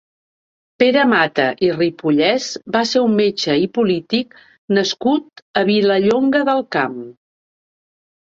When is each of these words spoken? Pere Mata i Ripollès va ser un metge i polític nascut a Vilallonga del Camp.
Pere 0.83 1.01
Mata 1.09 1.43
i 1.65 1.67
Ripollès 1.73 2.47
va 2.75 2.81
ser 2.91 3.03
un 3.09 3.13
metge 3.19 3.57
i 3.65 3.69
polític 3.77 4.33
nascut 4.77 5.45
a 5.61 5.65
Vilallonga 5.71 6.41
del 6.51 6.65
Camp. 6.77 6.97